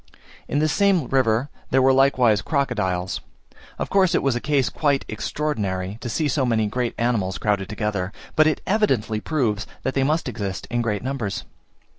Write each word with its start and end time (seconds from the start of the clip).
In 0.47 0.57
this 0.57 0.71
same 0.73 1.05
river 1.09 1.51
there 1.69 1.79
were 1.79 1.93
likewise 1.93 2.41
crocodiles. 2.41 3.21
Of 3.77 3.91
course 3.91 4.15
it 4.15 4.23
was 4.23 4.35
a 4.35 4.39
case 4.41 4.67
quite 4.67 5.05
extraordinary, 5.07 5.99
to 6.01 6.09
see 6.09 6.27
so 6.27 6.43
many 6.43 6.65
great 6.65 6.95
animals 6.97 7.37
crowded 7.37 7.69
together, 7.69 8.11
but 8.35 8.47
it 8.47 8.61
evidently 8.65 9.19
proves 9.19 9.67
that 9.83 9.93
they 9.93 10.01
must 10.03 10.27
exist 10.27 10.65
in 10.71 10.81
great 10.81 11.03
numbers. 11.03 11.43